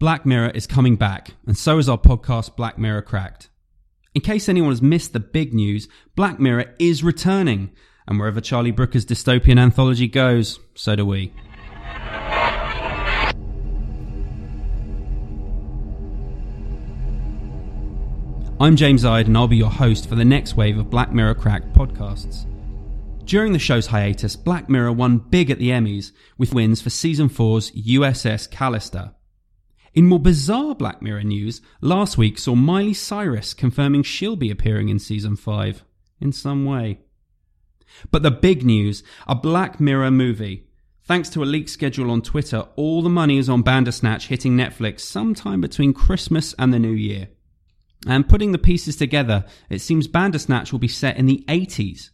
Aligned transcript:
Black 0.00 0.26
Mirror 0.26 0.50
is 0.50 0.66
coming 0.66 0.96
back, 0.96 1.34
and 1.46 1.56
so 1.56 1.78
is 1.78 1.88
our 1.88 1.96
podcast, 1.96 2.56
Black 2.56 2.78
Mirror 2.78 3.02
Cracked. 3.02 3.48
In 4.12 4.22
case 4.22 4.48
anyone 4.48 4.72
has 4.72 4.82
missed 4.82 5.12
the 5.12 5.20
big 5.20 5.54
news, 5.54 5.86
Black 6.16 6.40
Mirror 6.40 6.74
is 6.80 7.04
returning, 7.04 7.70
and 8.08 8.18
wherever 8.18 8.40
Charlie 8.40 8.72
Brooker's 8.72 9.06
dystopian 9.06 9.56
anthology 9.58 10.08
goes, 10.08 10.58
so 10.74 10.96
do 10.96 11.06
we. 11.06 11.32
I'm 18.60 18.74
James 18.74 19.04
Ide, 19.04 19.28
and 19.28 19.36
I'll 19.36 19.46
be 19.46 19.56
your 19.56 19.70
host 19.70 20.08
for 20.08 20.16
the 20.16 20.24
next 20.24 20.56
wave 20.56 20.76
of 20.76 20.90
Black 20.90 21.12
Mirror 21.12 21.36
Cracked 21.36 21.72
podcasts. 21.72 22.46
During 23.24 23.52
the 23.52 23.60
show's 23.60 23.86
hiatus, 23.86 24.34
Black 24.34 24.68
Mirror 24.68 24.92
won 24.92 25.18
big 25.18 25.52
at 25.52 25.58
the 25.58 25.70
Emmys 25.70 26.10
with 26.36 26.52
wins 26.52 26.82
for 26.82 26.90
season 26.90 27.28
4's 27.28 27.70
USS 27.70 28.50
Callister. 28.50 29.14
In 29.94 30.08
more 30.08 30.18
bizarre 30.18 30.74
Black 30.74 31.02
Mirror 31.02 31.22
news, 31.22 31.60
last 31.80 32.18
week 32.18 32.36
saw 32.36 32.56
Miley 32.56 32.94
Cyrus 32.94 33.54
confirming 33.54 34.02
she'll 34.02 34.34
be 34.34 34.50
appearing 34.50 34.88
in 34.88 34.98
season 34.98 35.36
5 35.36 35.84
in 36.20 36.32
some 36.32 36.64
way. 36.64 36.98
But 38.10 38.24
the 38.24 38.32
big 38.32 38.64
news 38.64 39.04
a 39.28 39.36
Black 39.36 39.78
Mirror 39.78 40.10
movie. 40.10 40.66
Thanks 41.04 41.28
to 41.30 41.44
a 41.44 41.46
leaked 41.46 41.70
schedule 41.70 42.10
on 42.10 42.22
Twitter, 42.22 42.66
all 42.74 43.02
the 43.02 43.08
money 43.08 43.38
is 43.38 43.48
on 43.48 43.62
Bandersnatch 43.62 44.26
hitting 44.26 44.56
Netflix 44.56 45.00
sometime 45.00 45.60
between 45.60 45.92
Christmas 45.92 46.56
and 46.58 46.74
the 46.74 46.80
New 46.80 46.90
Year. 46.90 47.28
And 48.04 48.28
putting 48.28 48.50
the 48.50 48.58
pieces 48.58 48.96
together, 48.96 49.44
it 49.70 49.80
seems 49.80 50.08
Bandersnatch 50.08 50.72
will 50.72 50.80
be 50.80 50.88
set 50.88 51.18
in 51.18 51.26
the 51.26 51.44
80s, 51.46 52.10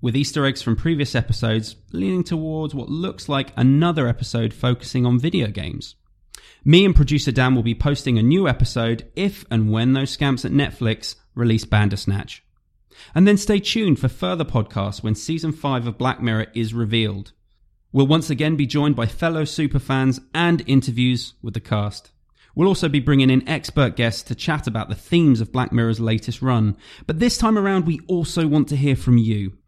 with 0.00 0.14
Easter 0.14 0.46
eggs 0.46 0.62
from 0.62 0.76
previous 0.76 1.16
episodes 1.16 1.74
leaning 1.90 2.22
towards 2.22 2.72
what 2.72 2.88
looks 2.88 3.28
like 3.28 3.52
another 3.56 4.06
episode 4.06 4.54
focusing 4.54 5.04
on 5.04 5.18
video 5.18 5.48
games. 5.48 5.96
Me 6.64 6.84
and 6.84 6.96
producer 6.96 7.30
Dan 7.30 7.54
will 7.54 7.62
be 7.62 7.74
posting 7.74 8.18
a 8.18 8.22
new 8.22 8.48
episode 8.48 9.10
if 9.14 9.44
and 9.50 9.70
when 9.70 9.92
those 9.92 10.10
scamps 10.10 10.44
at 10.44 10.52
Netflix 10.52 11.14
release 11.34 11.64
Bandersnatch. 11.64 12.42
And 13.14 13.26
then 13.26 13.36
stay 13.36 13.60
tuned 13.60 13.98
for 13.98 14.08
further 14.08 14.44
podcasts 14.44 15.02
when 15.02 15.14
season 15.14 15.52
5 15.52 15.86
of 15.86 15.98
Black 15.98 16.20
Mirror 16.20 16.46
is 16.54 16.74
revealed. 16.74 17.32
We'll 17.92 18.06
once 18.06 18.30
again 18.30 18.56
be 18.56 18.66
joined 18.66 18.96
by 18.96 19.06
fellow 19.06 19.42
superfans 19.42 20.20
and 20.34 20.62
interviews 20.66 21.34
with 21.42 21.54
the 21.54 21.60
cast. 21.60 22.10
We'll 22.54 22.68
also 22.68 22.88
be 22.88 23.00
bringing 23.00 23.30
in 23.30 23.48
expert 23.48 23.96
guests 23.96 24.22
to 24.24 24.34
chat 24.34 24.66
about 24.66 24.88
the 24.88 24.94
themes 24.94 25.40
of 25.40 25.52
Black 25.52 25.72
Mirror's 25.72 26.00
latest 26.00 26.40
run. 26.40 26.76
But 27.06 27.20
this 27.20 27.36
time 27.36 27.58
around, 27.58 27.86
we 27.86 28.00
also 28.08 28.46
want 28.46 28.68
to 28.68 28.76
hear 28.76 28.96
from 28.96 29.18
you. 29.18 29.58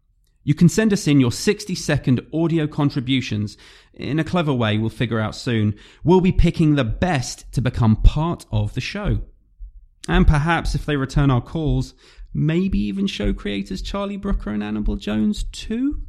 You 0.49 0.55
can 0.55 0.67
send 0.67 0.91
us 0.93 1.05
in 1.05 1.19
your 1.19 1.31
60 1.31 1.75
second 1.75 2.25
audio 2.33 2.65
contributions. 2.65 3.55
In 3.93 4.17
a 4.17 4.23
clever 4.23 4.51
way, 4.51 4.79
we'll 4.79 4.89
figure 4.89 5.19
out 5.19 5.35
soon. 5.35 5.75
We'll 6.03 6.21
be 6.21 6.31
picking 6.31 6.73
the 6.73 6.83
best 6.83 7.45
to 7.53 7.61
become 7.61 7.97
part 7.97 8.47
of 8.51 8.73
the 8.73 8.81
show. 8.81 9.19
And 10.07 10.25
perhaps 10.25 10.73
if 10.73 10.87
they 10.87 10.95
return 10.95 11.29
our 11.29 11.39
calls, 11.39 11.93
maybe 12.33 12.79
even 12.79 13.05
show 13.05 13.31
creators 13.31 13.83
Charlie 13.83 14.17
Brooker 14.17 14.49
and 14.49 14.63
Annabel 14.63 14.95
Jones 14.95 15.43
too? 15.51 16.01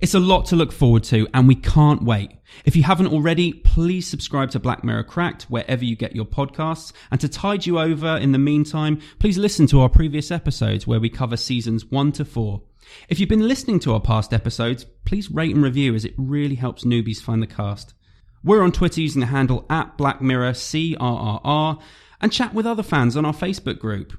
It's 0.00 0.14
a 0.14 0.20
lot 0.20 0.46
to 0.46 0.56
look 0.56 0.72
forward 0.72 1.04
to, 1.04 1.28
and 1.34 1.46
we 1.46 1.54
can't 1.54 2.02
wait. 2.02 2.30
If 2.64 2.76
you 2.76 2.82
haven't 2.82 3.08
already, 3.08 3.52
please 3.52 4.08
subscribe 4.08 4.52
to 4.52 4.58
Black 4.58 4.84
Mirror 4.84 5.04
Cracked 5.04 5.50
wherever 5.50 5.84
you 5.84 5.96
get 5.96 6.16
your 6.16 6.24
podcasts. 6.24 6.94
And 7.10 7.20
to 7.20 7.28
tide 7.28 7.66
you 7.66 7.78
over 7.78 8.16
in 8.16 8.32
the 8.32 8.38
meantime, 8.38 9.02
please 9.18 9.36
listen 9.36 9.66
to 9.66 9.82
our 9.82 9.90
previous 9.90 10.30
episodes 10.30 10.86
where 10.86 11.00
we 11.00 11.10
cover 11.10 11.36
seasons 11.36 11.84
one 11.84 12.10
to 12.12 12.24
four. 12.24 12.62
If 13.08 13.18
you've 13.20 13.28
been 13.28 13.48
listening 13.48 13.80
to 13.80 13.92
our 13.92 14.00
past 14.00 14.32
episodes, 14.32 14.84
please 15.04 15.30
rate 15.30 15.54
and 15.54 15.62
review 15.62 15.94
as 15.94 16.04
it 16.04 16.14
really 16.16 16.56
helps 16.56 16.84
newbies 16.84 17.20
find 17.20 17.42
the 17.42 17.46
cast. 17.46 17.94
We're 18.42 18.62
on 18.62 18.72
Twitter 18.72 19.00
using 19.00 19.20
the 19.20 19.26
handle 19.26 19.66
at 19.68 19.96
Black 19.96 20.22
Mirror 20.22 20.52
CRRR 20.52 21.80
and 22.20 22.32
chat 22.32 22.54
with 22.54 22.66
other 22.66 22.82
fans 22.82 23.16
on 23.16 23.24
our 23.24 23.32
Facebook 23.32 23.78
group. 23.78 24.12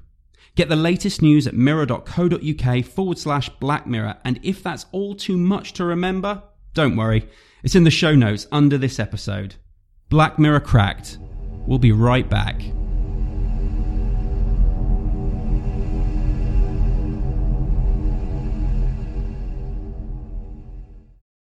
Get 0.54 0.68
the 0.68 0.76
latest 0.76 1.22
news 1.22 1.46
at 1.46 1.54
mirror.co.uk 1.54 2.84
forward 2.84 3.18
slash 3.18 3.48
Black 3.60 3.86
Mirror. 3.86 4.16
And 4.24 4.40
if 4.42 4.62
that's 4.62 4.86
all 4.92 5.14
too 5.14 5.36
much 5.36 5.72
to 5.74 5.84
remember, 5.84 6.42
don't 6.74 6.96
worry. 6.96 7.28
It's 7.62 7.74
in 7.74 7.84
the 7.84 7.90
show 7.90 8.14
notes 8.14 8.46
under 8.52 8.76
this 8.76 8.98
episode. 8.98 9.54
Black 10.08 10.38
Mirror 10.38 10.60
Cracked. 10.60 11.18
We'll 11.66 11.78
be 11.78 11.92
right 11.92 12.28
back. 12.28 12.60